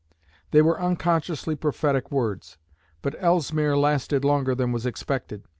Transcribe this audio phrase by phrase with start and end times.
[0.49, 2.57] They were unconsciously prophetic words.
[3.03, 5.43] But Ellesmere lasted longer than was expected.